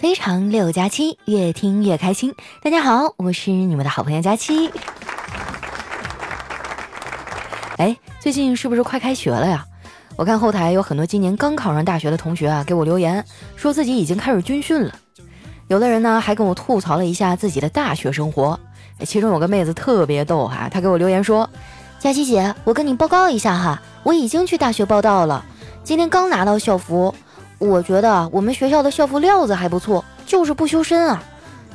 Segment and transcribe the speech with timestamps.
[0.00, 2.34] 非常六加七，越听越开心。
[2.62, 4.70] 大家好，我是你们的好朋友佳期。
[7.76, 9.62] 哎，最近是不是快开学了呀？
[10.16, 13.22] 我看后台有很多今年刚考上大学的同学啊，给我留言，
[13.56, 14.94] 说自己已经开始军训了。
[15.68, 18.58] 有的人呢，还跟我吐槽了一下自己的大学生活。
[19.04, 21.46] 其中有个妹子特别逗哈，她给我留言说
[22.00, 25.44] ：“佳琪姐，我跟你报告一下哈，我已经去大学报到了，
[25.84, 27.14] 今天刚拿到校服。”
[27.60, 31.22] 我觉得我们学校的校服料子还不错，就是不修身啊！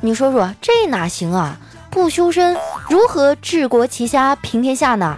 [0.00, 1.56] 你说说这哪行啊？
[1.90, 2.54] 不修身
[2.90, 5.16] 如何治国齐家平天下呢？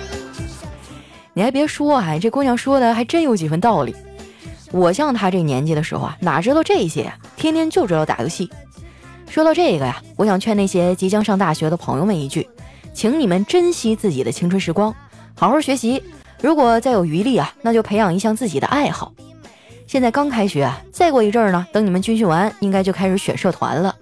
[1.32, 3.96] 你还别说啊，这姑娘说的还真有几分道理。
[4.70, 8.48] 我像她这年纪的时候啊，哪知道这些呀，天天就知道打游戏。
[9.28, 12.46] 说到这个呀，我想劝那些即将上大学的朋友们一句，
[12.92, 14.94] 请你们珍惜自己的青春时光，
[15.34, 16.02] 好好学习。
[16.42, 19.12] 如果再有余力啊，那就培养一项自己的爱好。
[19.90, 23.92] 现在刚开学，再过一阵儿呢，等你们军训完，应该就开始选社团了。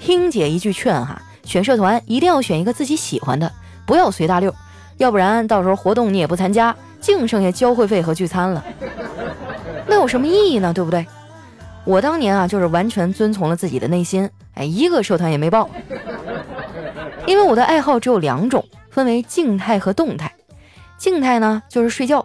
[0.00, 3.52] 听姐一句劝哈，选社团一定要选一个自己喜欢的，
[3.84, 4.54] 不要随大溜，
[4.96, 8.64] 要不然到时候活动你也不参加，净剩下交会费和聚餐了，
[9.86, 10.72] 那有什么意义呢？
[10.72, 11.06] 对不对？
[11.84, 15.68] 我当年啊，就是完全遵从了自己的内心，哎，一个社团也没报，
[17.26, 20.32] 因为我的爱好只有两种，分为静态和动态。
[20.96, 22.24] 静态呢就是睡觉，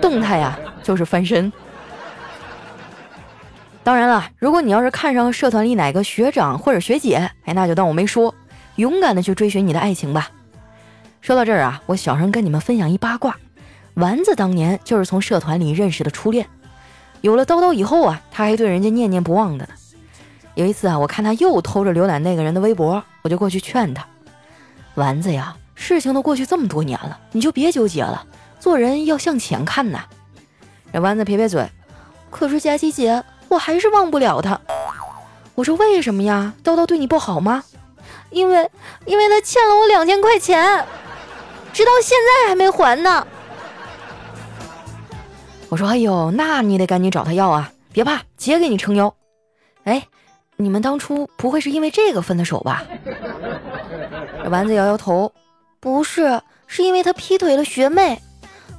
[0.00, 1.52] 动态呀就是翻身。
[3.84, 8.34] 当然了，如果你要是看上社团里哪个学长或者学姐，哎，那就当我没说，
[8.76, 10.30] 勇敢的去追寻你的爱情吧。
[11.20, 13.36] 说到这儿啊，我小声跟你们分享一八卦：
[13.92, 16.46] 丸子当年就是从社团里认识的初恋，
[17.20, 19.72] 有了叨叨以后啊，他还对人家念念不忘的呢。
[20.54, 24.06] 有一次啊，我看他又偷着浏览那个人的微博，我就过去劝他：
[24.94, 28.26] 丸子呀，事情都过去这么多年了，你就别纠结了，
[28.58, 30.06] 做人要向前看呐。
[30.90, 31.68] 这丸子撇撇嘴，
[32.30, 33.22] 可是佳琪姐。
[33.54, 34.60] 我还是忘不了他。
[35.54, 36.52] 我说为什么呀？
[36.64, 37.62] 叨叨对你不好吗？
[38.30, 38.68] 因为，
[39.06, 40.84] 因为他欠了我两千块钱，
[41.72, 43.24] 直到现在还没还呢。
[45.68, 47.70] 我说，哎呦，那你得赶紧找他要啊！
[47.92, 49.14] 别怕，姐给你撑腰。
[49.84, 50.04] 哎，
[50.56, 52.82] 你们当初不会是因为这个分的手吧？
[54.50, 55.32] 丸子摇摇头，
[55.78, 58.20] 不是，是因为他劈腿了学妹。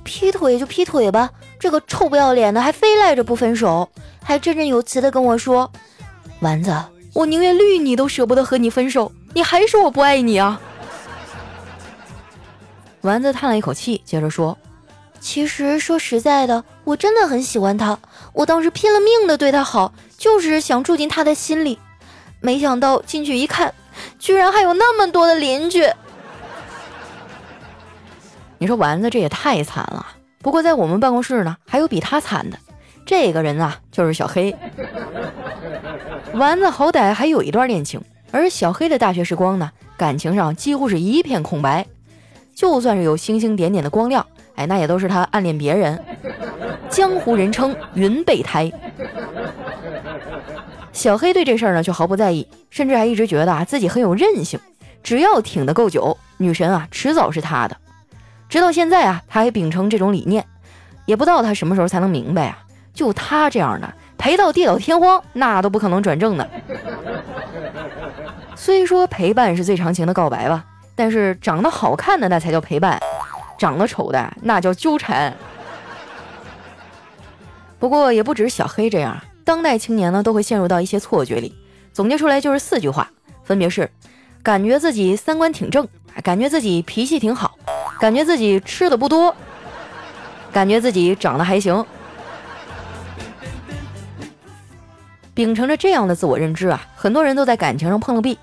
[0.03, 3.89] 劈腿就劈腿吧，这个臭不要脸的还非赖着不分手。
[4.27, 5.71] 还振振有词的跟我说
[6.41, 6.75] ：“丸子，
[7.13, 10.59] 我宁愿绿你都舍不得和你分手，你还说我不爱你啊？”
[13.01, 14.57] 丸子叹了一口气，接着说
[15.21, 17.99] ：“其实说实在的，我真的很喜欢他，
[18.33, 21.77] 我当时拼了命的对他好，就是想住进他的心里。
[22.41, 23.71] 没想到进去一看，
[24.17, 25.87] 居然还有那么多的邻居。
[28.57, 30.03] 你说丸子这也太惨了。
[30.39, 32.57] 不过在我们办公室呢，还有比他惨的。”
[33.05, 34.55] 这个人啊，就是小黑。
[36.33, 38.01] 丸子好歹还有一段恋情，
[38.31, 41.85] 而小黑的大学时光呢，感情上几乎是一片空白。
[42.55, 46.01] 就算是有星星点点的光亮，哎，那也都是他暗恋别人。
[46.89, 48.71] 江湖人称云备胎。
[50.91, 54.59] 小黑对这事儿呢，却毫不在意，甚至还一直觉得啊，自己很有韧性，
[55.03, 57.77] 只要挺得够久，女神啊，迟早是他的。
[58.47, 60.45] 直到现在啊，他还秉承这种理念，
[61.05, 62.64] 也不知道他什么时候才能明白啊。
[62.95, 66.49] 就他这样的，陪到地老天荒，那都不可能转正的。
[68.55, 72.99] 虽说陪伴是最长情的告白吧，但是长得好看的那才叫陪伴，
[73.59, 75.31] 长得丑的那叫纠缠。
[77.77, 81.53] 不过也不止小黑这样，当代青年呢都会陷入到一些错觉里，
[81.91, 83.07] 总结出来就是四句话，
[83.43, 83.91] 分别是：
[84.41, 85.85] 感觉自己三观挺正，
[86.23, 87.57] 感觉自己脾气挺好，
[87.99, 89.35] 感觉自己吃的不多，
[90.53, 91.85] 感觉自己长得还行。
[95.35, 98.39] 秉承着这样的自我认知啊，很多人都在感情上碰了壁。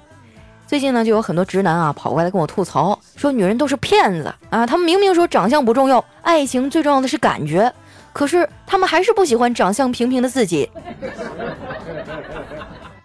[0.67, 4.67] 最近呢，就有很多直男啊跑过来跟我吐槽，说女人都是骗子啊！
[4.67, 7.73] 他们明明说长相不重要，爱情最重要的是感觉，
[8.13, 10.71] 可是他们还是不喜欢长相平平的自己。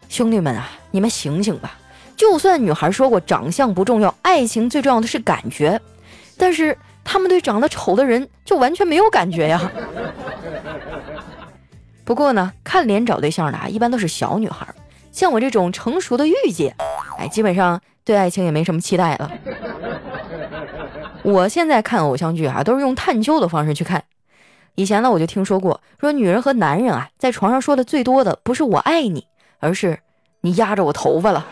[0.10, 1.78] 兄弟们啊，你们醒醒吧！
[2.18, 5.80] 就算女孩说过长相不重要，爱情最重要的是感觉，
[6.38, 9.72] 但是他们对长得丑的人就完全没有感觉呀。
[12.08, 14.66] 不过呢，看脸找对象的啊，一般都是小女孩，
[15.12, 16.74] 像我这种成熟的御姐，
[17.18, 19.30] 哎，基本上对爱情也没什么期待了。
[21.22, 24.02] 我现在看偶像剧啊，都是用探究的方式去看。
[24.76, 29.28] 以前呢，我就听说过，说女人和男人啊，在床上说的最多的不是“我爱你”，
[29.60, 30.00] 而是
[30.40, 31.46] “你压着我头发了”。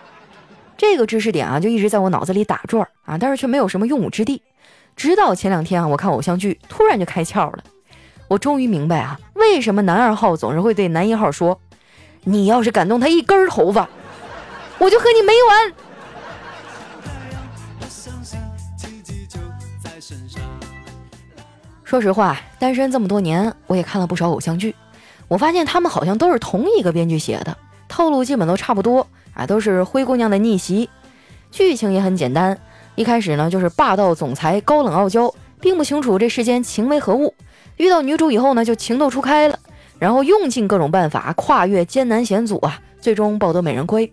[0.76, 4.42] 这个知识点啊，就一直在我脑子里打转啊，但是却没有什么用武之地。
[4.94, 7.64] 直到前两天啊，我看偶像剧，突然就开窍了。
[8.28, 11.60] 我终于明白啊，为什么男二号总是会对男一号说
[12.24, 13.88] ：“你要是敢动他一根头发，
[14.78, 15.72] 我就和你没完。”
[21.84, 24.74] 说实话，单身这么多年，我也看了不少偶像剧，
[25.28, 27.56] 我发现他们好像都是同一个编剧写的，
[27.86, 30.90] 套路基本都差不多啊，都是灰姑娘的逆袭，
[31.52, 32.58] 剧情也很简单，
[32.96, 37.32] 一开始呢就是霸道总裁高冷傲娇，并不清楚这世间情为何物。
[37.76, 39.58] 遇到女主以后呢，就情窦初开了，
[39.98, 44.12] 然后用尽各种办法跨越艰难险阻啊，最终抱得美人归。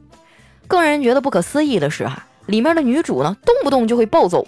[0.67, 4.45] 更让人觉得不可思议的是哈，里面的女主呢，动不动就会暴走，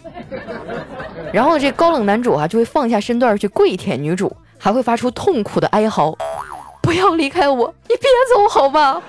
[1.31, 6.17] 然后这高冷男主啊，就会放下身段去跪舔女主，还会发出痛苦的哀嚎
[6.81, 9.01] ：“不要离开我，你别走好吗？”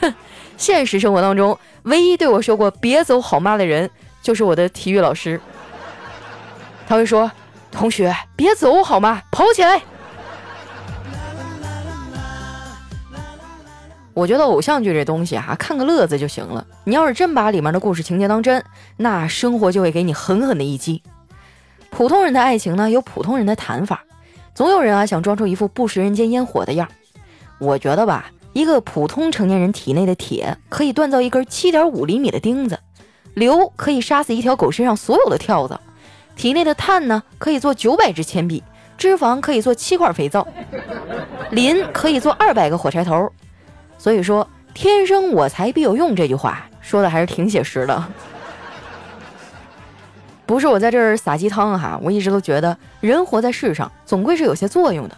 [0.00, 0.14] 哼，
[0.56, 3.90] 现实生活当中，唯一对我说过“别走好吗”的人，
[4.22, 5.40] 就是我的体育老师。
[6.86, 7.30] 他会说。
[7.70, 9.22] 同学，别走好吗？
[9.30, 9.80] 跑起来！
[14.12, 16.66] 我觉得偶像剧这东西啊，看个乐子就行了。
[16.84, 18.62] 你要是真把里面的故事情节当真，
[18.96, 21.02] 那生活就会给你狠狠的一击。
[21.90, 24.04] 普通人的爱情呢，有普通人的谈法，
[24.54, 26.88] 总有人啊想装出一副不食人间烟火的样。
[27.58, 32.78] 我觉得吧，一个普通成年人体内的铁可以锻造一根七点五厘米的钉子，
[33.34, 35.80] 硫可以杀死一条狗身上所有的跳蚤。
[36.36, 38.62] 体内的碳呢，可以做九百支铅笔；
[38.96, 40.46] 脂肪可以做七块肥皂；
[41.50, 43.30] 磷可以做二百个火柴头。
[43.98, 48.04] 所以说，“天生我材必有用”这句话说的还是挺写实的。
[50.46, 55.16] 不是我在这儿撒鸡汤哈，我一直都觉得人活在世上总归是有些作用的。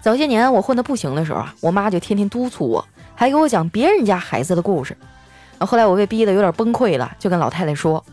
[0.00, 2.86] 早些年我混得不行的时候啊，我妈就天天督促我，
[3.16, 4.96] 还给我讲别人家孩子的故事。
[5.58, 8.04] 后来我被逼得有点崩溃了，就跟老太太说：“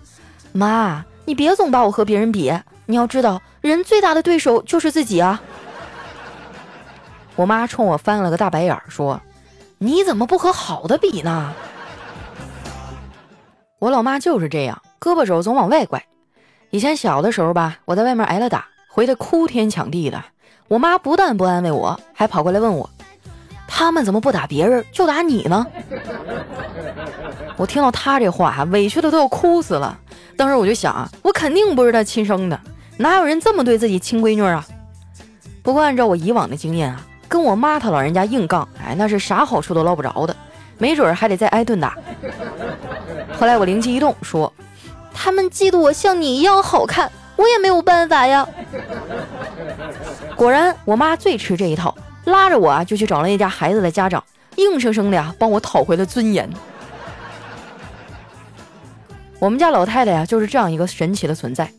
[0.52, 2.52] 妈。”你别总把我和别人比，
[2.86, 5.42] 你要知道，人最大的对手就是自己啊！
[7.36, 9.20] 我妈冲我翻了个大白眼儿，说
[9.80, 11.54] ：“你怎么不和好的比呢？”
[13.80, 16.04] 我老妈就是这样，胳膊肘总往外拐。
[16.70, 20.24] 以前小的时候吧，我在外面挨了打，回的哭天抢地的。
[20.68, 22.90] 我妈不但不安慰我，还跑过来问我
[23.68, 25.66] ：“他们怎么不打别人，就打你呢？”
[27.58, 30.00] 我听到她这话，委屈的都要哭死了。
[30.35, 32.59] 当时我就想啊，我肯定不是他亲生的，
[32.97, 34.65] 哪有人这么对自己亲闺女啊？
[35.62, 40.35] 不过按照我以往的经验啊，跟我妈她老人家硬杠，哎，那是啥好处都捞不着的，
[40.77, 41.97] 没准还得再挨顿打。
[43.39, 44.51] 后来我灵机一动，说
[45.13, 48.47] ：“他们嫉妒我像你一样好看，我也没有办法呀。”
[50.36, 51.95] 果然，我妈最吃这一套，
[52.25, 54.24] 拉着我啊就去找了那家孩子的家长，
[54.57, 56.50] 硬生生的呀帮我讨回了尊严。
[59.44, 61.69] 我们家老太太呀，就是这样一个神奇的存在。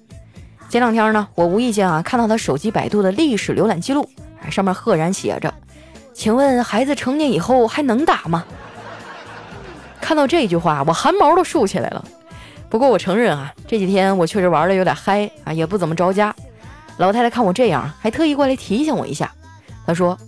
[0.68, 4.06] 前两天呢，我无意间啊看到她手机百度的历史浏览记录，
[4.50, 5.54] 上面赫然写着
[6.12, 8.44] ：“请问孩子成年以后还能打吗？”
[9.98, 12.04] 看到这句话，我汗毛都竖起来了。
[12.68, 16.36] 不过我承认啊，这几天我确实玩的有点嗨啊，也不怎么着家。
[16.98, 19.32] 老太太看我这样，还特意过来提醒我一下。
[19.86, 20.18] 她说：“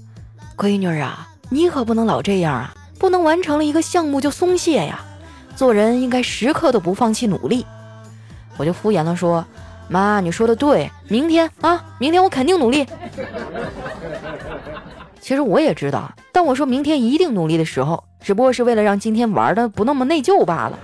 [0.56, 5.05] 闺女啊，你可不能老这样啊，不能完成了一个项目就松懈呀。”
[5.56, 7.64] 做人应该时刻都不放弃努力，
[8.58, 9.44] 我就敷衍的说
[9.88, 12.85] ：“妈，你说的对，明天啊，明天我肯定努力。”
[15.19, 20.79] 其实我也知道，当我说明天一定努力的时候，只不过是为了让今天玩的不那么内疚罢了。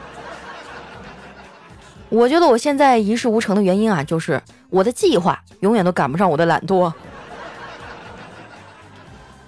[2.08, 6.90] 我觉得我现在一事无成的原因啊，就是我的计划永远都赶不上我的懒惰。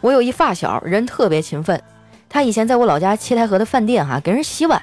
[0.01, 1.83] 我有一发小，人特别勤奋，
[2.29, 4.81] 他以前在我老家七台河的饭店哈给人洗碗。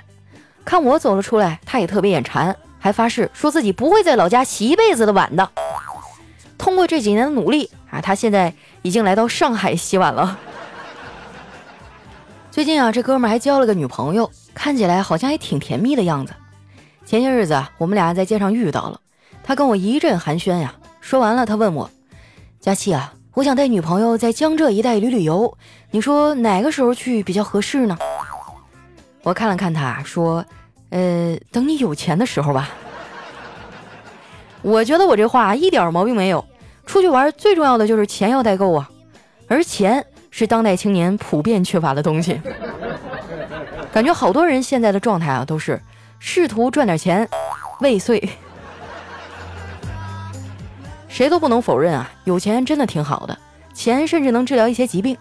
[0.63, 5.49] 看我走了出来，他也特别眼馋，还发誓说自己不会在老家洗一辈子的碗的。
[6.57, 8.53] 通过这几年的努力啊，他现在
[8.83, 10.37] 已经来到上海洗碗了。
[12.51, 16.33] 最近啊，这哥们还交了个女朋友，看起来好像还挺甜蜜的样子。
[17.05, 18.99] 前些日子啊我们俩在街上遇到了，
[19.43, 20.75] 他跟我一阵寒暄呀。
[21.01, 21.89] 说完了，他问我
[22.61, 25.57] ：“佳期啊，我想带女朋友在江浙一带旅旅游，
[25.89, 27.97] 你说哪个时候去比较合适呢？”
[29.23, 30.43] 我看了看他，说
[30.89, 32.69] ：“呃，等你有钱的时候吧。
[34.63, 36.43] ”我觉得我这话一点毛病没有。
[36.85, 38.89] 出去玩最重要的就是钱要带够啊，
[39.47, 42.41] 而钱是当代青年普遍缺乏的东西。
[43.93, 45.79] 感觉好多人现在的状态啊，都是
[46.19, 47.29] 试图赚点钱
[47.79, 48.27] 未遂。
[51.07, 53.37] 谁都不能否认啊，有钱真的挺好的，
[53.73, 55.15] 钱甚至能治疗一些疾病。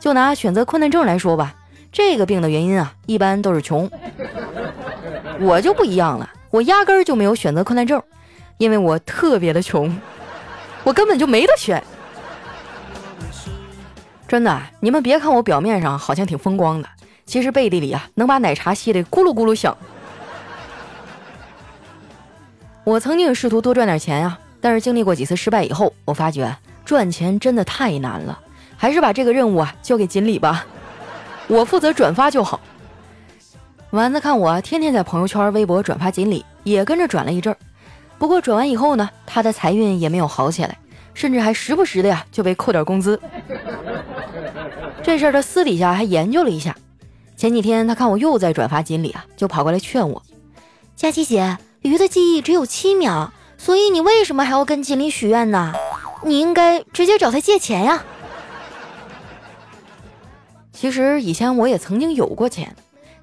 [0.00, 1.54] 就拿选择困难症来说吧。
[1.92, 3.88] 这个病的原因啊，一般都是穷。
[5.38, 8.02] 我就不一样了，我压根儿就没有选择困难症，
[8.56, 9.94] 因为我特别的穷，
[10.84, 11.82] 我根本就没得选。
[14.26, 16.88] 真的，你们别看我表面上好像挺风光的，
[17.26, 19.76] 其实背地里啊，能把奶茶吸得咕噜咕噜响。
[22.84, 28.38] 我曾经试图多赚点钱呀，但是经历过几次失败以后，我发觉赚钱真的太难了，
[28.76, 30.64] 还是把这个任务啊交给锦鲤吧，
[31.48, 32.60] 我负责转发就好。
[33.90, 37.56] 丸子看我天天在朋友圈、微博转发锦鲤，也跟着转了一阵儿。
[38.18, 40.78] 不过转完以后呢，他的财运也没有好起来，
[41.12, 43.20] 甚至还时不时的呀就被扣点工资。
[45.02, 46.74] 这事儿他私底下还研究了一下。
[47.36, 50.22] 前几天他看我又在转发锦鲤啊，就跑过来劝我
[50.94, 55.74] ：“佳琪姐，鱼的记忆只有七秒，所以你为什么还要跟锦鲤许愿呢？
[56.24, 58.04] 你应该直接找他借钱呀。”
[60.82, 62.74] 其实以前我也曾经有过钱，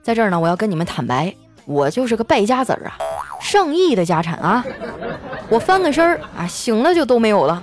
[0.02, 1.36] 在这儿呢，我要跟你们坦白，
[1.66, 2.96] 我就是个败家子儿啊。
[3.42, 4.66] 上亿的家产啊！
[5.50, 7.62] 我翻个身儿啊，醒了就都没有了。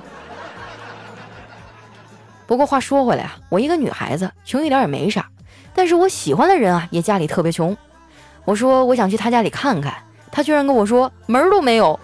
[2.46, 5.26] 不过话说回来啊，我一个女孩子，穷一点也没啥。
[5.72, 7.74] 但是我喜欢的人啊，也家里特别穷。
[8.44, 9.94] 我说我想去他家里看看，
[10.30, 11.98] 他居然跟我说门儿都没有。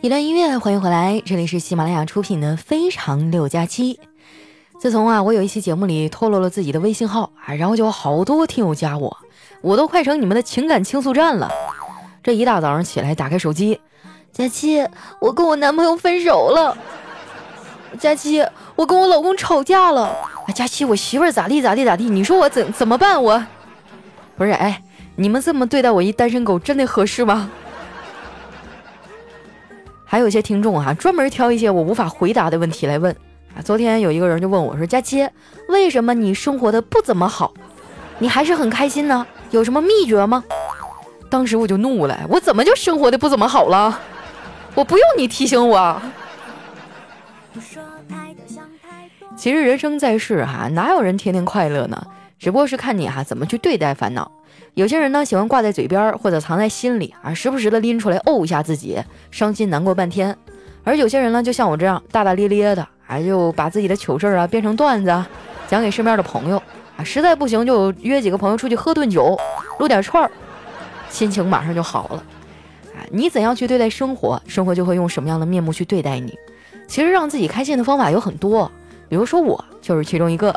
[0.00, 3.94] 一段音乐，欢迎回来，这里是喜马拉雅出品的《非常六加七》。
[4.78, 9.18] 自从啊，我有一期节目里透露了自己的微信号啊，然后就有好多听友加我，
[9.60, 11.50] 我都快成你们的情感倾诉站了。
[12.22, 13.80] 这一大早上起来，打开手机，
[14.30, 14.86] 佳期，
[15.20, 16.78] 我跟我男朋友分手了。
[17.98, 20.14] 佳期，我跟我老公吵架了。
[20.54, 23.20] 佳期，我媳妇儿咋地咋地咋地，你说我怎怎么办？
[23.20, 23.44] 我
[24.36, 24.80] 不是哎，
[25.16, 27.50] 你们这么对待我一单身狗，真的合适吗？
[30.10, 33.14] 还有一些听众哈，专门挑一些我无法回答的问题来问
[33.54, 33.60] 啊。
[33.62, 35.28] 昨天有一个人就问我说：“佳期，
[35.68, 37.52] 为什么你生活的不怎么好，
[38.18, 39.26] 你还是很开心呢？
[39.50, 40.42] 有什么秘诀吗？”
[41.28, 44.00] 当时我就怒了，我怎么就生活的不怎么好了？
[44.74, 46.00] 我不用你提醒我。
[49.36, 52.02] 其实人生在世哈，哪有人天天快乐呢？
[52.38, 54.32] 只不过是看你哈怎么去对待烦恼。
[54.78, 58.96] 有些人呢喜欢挂在嘴边或者藏在心里啊，时不时的拎出来怄一下自己，
[59.28, 60.36] 伤心难过半天。
[60.84, 65.24] 而有些人呢，就像我这样大大咧咧的，啊，就把自己的糗事啊编成段子，
[65.66, 66.62] 讲给身边的朋友
[66.96, 67.02] 啊。
[67.02, 69.36] 实在不行就约几个朋友出去喝顿酒，
[69.80, 70.30] 撸点串儿，
[71.10, 72.22] 心情马上就好了。
[72.94, 76.32] 啊，你怎样去对待生活，生活就会用什么样的面目去对待你。
[76.86, 78.70] 其实让自己开心的方法有很多，
[79.08, 80.54] 比如说我就是其中一个。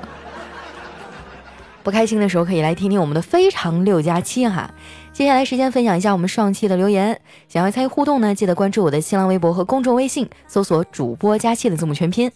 [1.84, 4.72] 不开心的时候可以来听听我们的非常六加七哈。
[5.12, 12.32] 接下来时间分享一下我们上期的留言，想要参与互动呢，记得关注我的新浪微博和公众微信，搜索主播加七的字母全拼。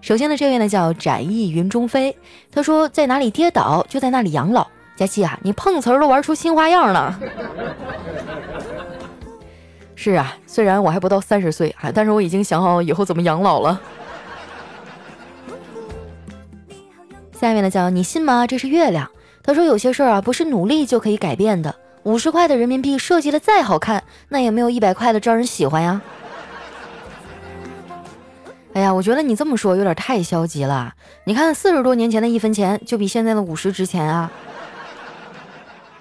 [0.00, 2.16] 首先呢，这位呢叫展翼云中飞，
[2.50, 4.66] 他说在哪里跌倒就在哪里养老。
[4.96, 7.20] 佳期啊，你碰瓷儿都玩出新花样了。
[9.94, 13.80] 是啊，虽然我还不到三十岁啊，但是我已经想好以后怎么养老了。
[17.38, 18.46] 下面的叫你信吗？
[18.46, 19.10] 这是月亮。
[19.42, 21.76] 他说有些事儿啊，不是努力就可以改变的。
[22.04, 26.00] 五十块的人民币设计的再好看，那也没有一百块的招人喜欢呀。
[28.72, 30.94] 哎呀，我觉得你这么说有点太消极了。
[31.24, 34.32] 你看四十多年前的一分钱，就比现在的五十值钱啊。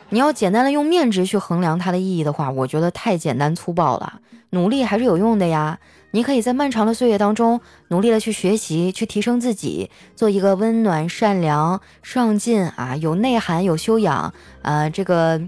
[0.09, 4.21] 你要简单的用面值去衡量它的意义的话，我觉得太简单粗暴了。
[4.51, 5.77] 努力还是有用的呀。
[6.15, 15.41] 你可以在漫长的岁月当中努力的去学习，去提升自己，做一个温暖、善良、上进啊，有内涵、有修养啊，这个，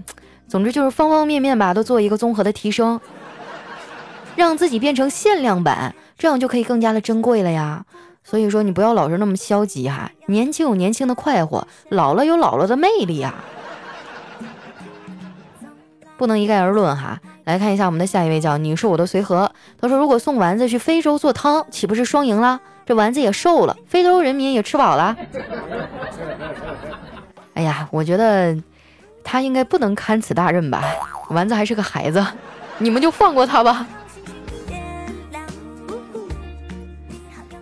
[0.46, 3.00] 总之就是方方面面吧，都做一个综合的提升，
[4.36, 7.86] 让自己变成限量版，这样就可以更加的珍贵了呀。
[8.22, 13.34] 所以说，你不要老是那么消极哈，年轻有年轻的快活，老了有老了的魅力呀，
[16.18, 17.18] 不能一概而论哈。
[17.44, 19.50] 来看一下我们的下一位，叫你是我的随和。
[19.80, 22.60] 他说：“如果送丸子去非洲做汤，岂不是双赢了？
[22.84, 25.16] 这丸子也瘦了，非洲人民也吃饱了。”
[27.54, 28.56] 哎呀，我觉得
[29.24, 30.82] 他应该不能堪此大任吧？
[31.30, 32.26] 丸子还是个孩子，
[32.78, 33.86] 你们就放过他吧。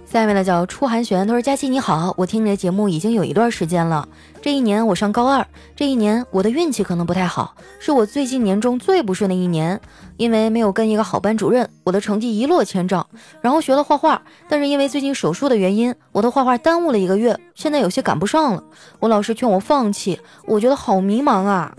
[0.04, 4.08] 下面呢叫初寒玄，他说：“佳琪你好，我听你的节目已经有一段时间了。
[4.46, 9.80] 这一年我上高二，这一年我的运气可能不太好，是我最近年中最不顺的一年，
[10.18, 13.04] 因为没有跟一个好班主任，我的成绩一落千丈。
[13.40, 18.62] 然后学了画画，但是因为最近手术的原因，我的画画耽误了一个月，现在有些赶不上了。
[19.00, 21.74] 我老师劝我放弃，我觉得好迷茫啊。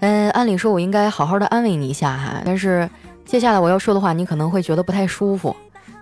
[0.00, 2.90] 嗯，按理说我应该好好的安慰你一下哈，但是
[3.24, 5.54] 接下来我要说的话，你可能会觉得不太舒服。”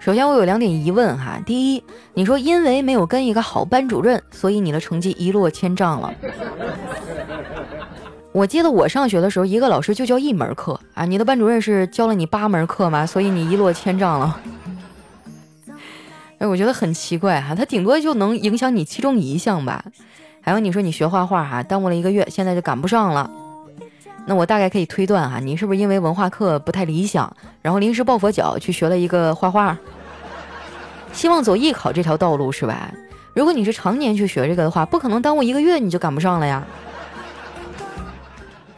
[0.05, 6.13] 首先我有两点疑问哈，第一，你说因为没有跟一个好班主任，所以你的成绩一落千丈了。
[8.35, 13.07] 我记得我上学的时候，一个老师就教一门课啊，你的班主任是教了你八门课吗？
[13.07, 14.41] 所以你一落千丈了。
[16.39, 19.85] 哎，我觉得很奇怪哈，他顶多就能影响你其中一项吧。
[20.41, 23.31] 还有你说你学画画哈，耽误了一个月，现在就赶不上了。
[24.27, 29.77] 那我大概可以推断啊，你是不是因为文化课不太理想，然后临时抱佛脚去学了一个画画，
[31.13, 32.93] 希望走艺考这条道路是吧？
[33.35, 36.65] 如果你是常年去学这个的话，不可能耽误一个月你就赶不上了呀。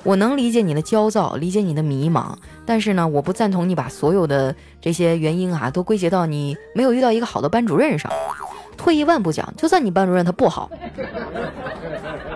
[0.03, 2.35] 我能理解你的焦躁，理解你的迷茫，
[2.67, 8.11] 但是呢，我不赞同你把所有的这些原因啊都归结到你没有遇到一个好的班主任上。
[8.77, 10.71] 退一万步讲，就算你班主任他不好，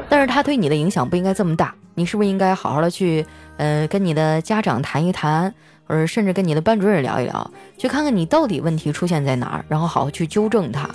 [0.08, 1.74] 但是他对你的影响不应该这么大。
[1.94, 5.52] 你是不是应该好好的去，呃，跟你的家长谈一谈，
[5.84, 10.88] 或者甚至跟你的班主任聊一聊，去看看你到底问题出现在哪儿，然后好好去纠正它。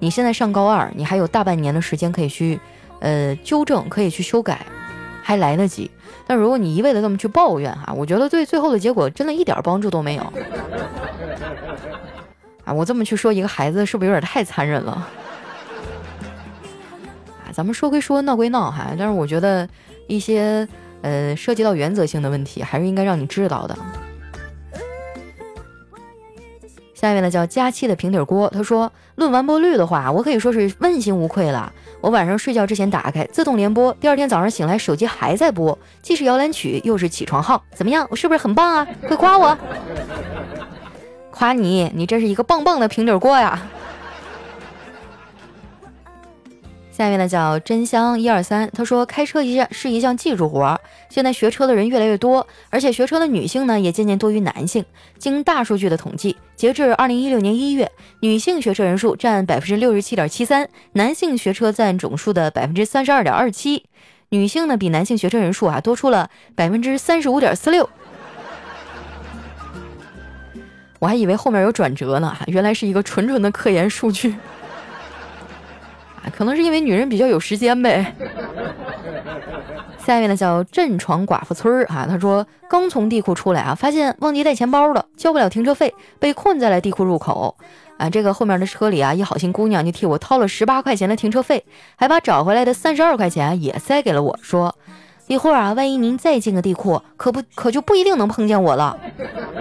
[0.00, 2.60] 你现在上高二，你还有大半年的时间可以去，
[3.00, 4.66] 呃，纠正，可以去修改，
[5.22, 5.90] 还来得及。
[6.26, 10.22] 但如果你一味的这么去抱怨哈，我觉得对最后的结果真的一点帮助都没有。
[12.66, 15.08] 啊，我这么去说一个孩子，是不是有点太残忍了？
[17.54, 19.68] 咱们说归说，闹归闹哈，但是我觉得
[20.08, 20.66] 一些
[21.02, 23.78] 呃涉及到原则性的问题，还是应该让你知道的。
[26.94, 31.72] 下面呢叫佳期的平底锅，他说论完播率的话，我可以说是问心无愧了。
[32.00, 38.06] 我晚上睡觉之前打开自动连播，第二天早上醒来手机还在播，既是摇篮曲又是起床号，怎么样？
[38.10, 38.86] 我是不是很棒啊？
[39.06, 39.56] 快夸我！
[41.30, 43.62] 夸你，你真是一个棒棒的平底锅呀！
[46.96, 54.84] 下面呢叫真香一二三，他说开车一项是一项技术活儿，现在学车的人越来越多，而且学车的女性呢也渐渐多于男性。
[55.18, 63.86] 经大数据的统计，截至二零一六年一月，女性学车人数占百分之六十七点七三，男性学车占总数的百分之三十二点二七，
[64.28, 67.90] 女性呢比男性学车人数啊多出了百分之三十五点四六。
[71.00, 74.36] 我还以为后面有转折呢，原来是一个纯纯的科研数据，
[76.32, 78.14] 可能是因为女人比较有时间呗。
[79.98, 87.56] 下面呢叫镇闯寡妇村儿啊，他说刚从地库出来啊，发现忘记带钱包了，交不了停车费，被困在了地库入口
[87.96, 88.10] 啊。
[88.10, 91.64] 这个后面的车里啊，一好心姑娘就替我掏了十八块钱的停车费，
[91.96, 94.74] 还把找回来的三十二块钱也塞给了我，说。
[95.26, 98.94] 一会儿啊，万一您再进个地库，可不 可就不一定能碰见我了。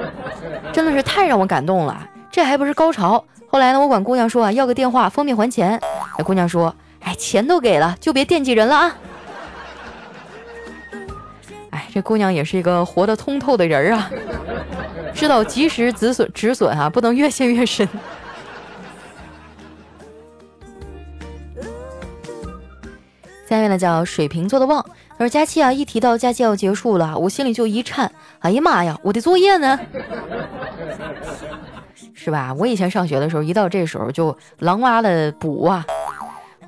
[0.74, 3.24] 真的是太让我感动了，这还不是高潮。
[3.54, 5.80] 后来呢，我管姑娘说啊，要个电话方便还钱。
[6.18, 8.98] 哎，姑娘说，哎，钱都给了，就别惦记人了啊。
[11.70, 14.10] 哎，这姑娘也是一个活得通透的人啊，
[15.14, 17.88] 知道及时止损止损啊，不能越陷越深。
[23.48, 24.84] 下面呢叫水瓶座的旺。
[25.20, 28.12] 而假期啊，一提到假期要结束了，我心里就一颤。
[28.40, 29.80] 哎呀妈呀，我的作业呢？
[32.24, 32.56] 是吧？
[32.58, 35.86] 我以前上学的时候，一到这时候就狼哇的补啊，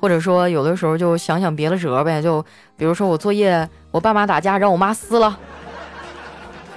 [0.02, 2.44] 或者说有的时候就想想别的辙呗，就
[2.76, 5.38] 比如说我作业，我爸妈打架让我妈撕了，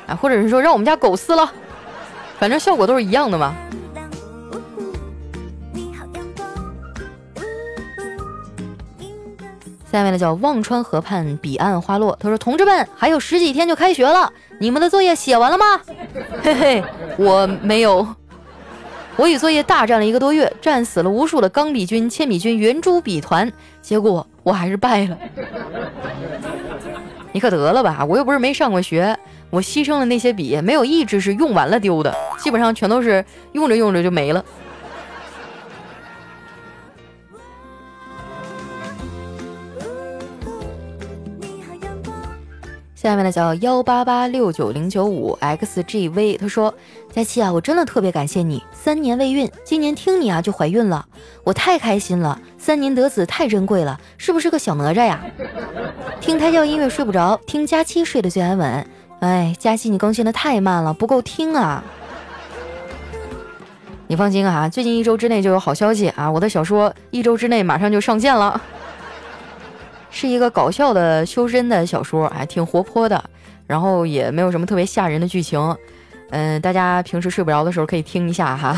[0.08, 1.52] 啊，或者是说让我们家狗撕了，
[2.39, 3.54] 反正效果都是一样的嘛。
[9.92, 12.15] 下面呢叫忘川河畔彼岸花落。
[12.22, 15.65] 他说：“同志们，还有十几天就开学了，你们的作业写完了吗？”
[16.42, 16.84] 嘿嘿，
[17.18, 18.08] 我没有。
[19.19, 23.51] 我与作业大战了一个多月，战死了无数的钢笔军、铅笔军、圆珠笔团，
[23.82, 25.17] 结果我还是败了。
[27.34, 29.13] 你可得了吧，我又不是没上过学，
[29.49, 34.41] 我牺牲的那些笔，没有一支是用完了丢的，基本上全都是用着用着就没了。
[42.95, 46.73] 下面呢叫幺八八六九零九五 xgv，他说：
[47.19, 51.05] 佳期啊，我真的特别感谢你，三年未孕，今年听你啊就怀孕了，
[51.43, 55.19] 我太开心了，三年得子太珍贵了，是不是个小哪吒呀？
[56.21, 58.88] 听胎教音乐睡不着，听佳期睡得最安稳。
[59.19, 61.84] 哎，佳期你更新的太慢了，不够听啊。
[64.08, 68.62] 你放心啊，最近一周之内就有好消息啊，我的小说一周之内马上就上线了。
[70.10, 73.21] 是一个搞笑的修身的小说，还挺活泼的，
[73.67, 75.60] 然后也没有什么特别吓人的剧情，
[76.32, 78.78] 嗯，大家平时睡不着的时候可以听一下哈。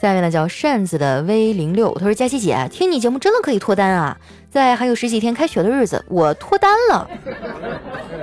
[0.00, 4.16] 下面呢叫扇子的 V 零六，他说佳琪姐，听你节目真的可以脱单啊！
[4.50, 7.08] 在还有十几天开学的日子，我脱单了，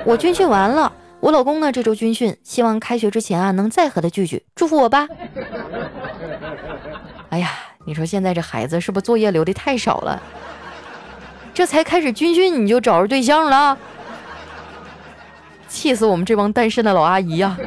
[0.06, 5.08] 我军训完了，我老公呢这周军训，希望开学之前啊能再和他聚聚，祝福我吧。
[7.30, 7.50] 哎呀，
[7.86, 10.22] 你说现在这孩子是不是作业留的太少了？
[11.54, 13.78] 这才开始军训你就找着对象了，
[15.74, 17.58] 气死我们这帮单身的老阿姨呀！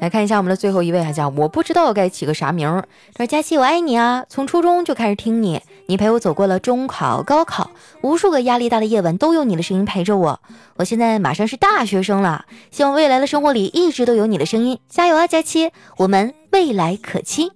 [0.00, 2.88] 来看一下我们的最后一位，还叫我不知道该起个啥名儿。
[3.16, 10.40] 说佳期我爱你啊，从初中就开始听你，你陪我走过了中考、高考，无数个压力大的夜晚都有你的声音陪着我。
[10.76, 17.52] 我现在马上是大学生了，希望未来的生活里一直都有你的声音，加油啊，佳期，我们未来可期。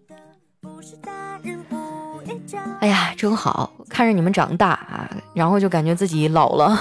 [2.80, 6.78] 哎呀，真好看着你们长大啊，然后就感觉自己老了。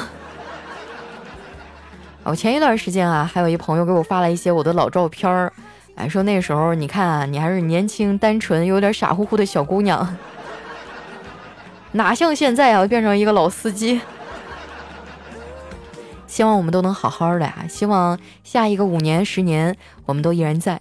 [2.23, 5.51] 我前一段时间啊，还有一朋友给我发了一些我的老照片儿，
[5.95, 10.17] 哎，说那时候你看啊，你还是年轻、单纯、有点傻乎乎的小姑娘，
[11.93, 14.01] 哪像现在啊，变成一个老司机。
[16.31, 20.79] 希望我们都能好好的啊，希望下一个五年、十年，我们都依然在。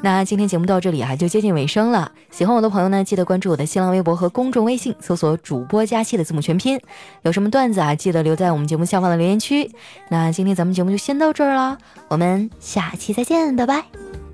[0.00, 2.12] 那今天节目到这里啊，就接近尾声了。
[2.30, 6.80] 喜欢我的朋友呢，记得关注我的新浪微博和公众微信，搜索“主播佳期”的字母全拼。
[7.22, 9.68] 有什么段子啊，记得留在我们节目下方的留言区。
[10.08, 14.25] 那今天咱们节目就先到这儿了，我们下期再见，拜拜。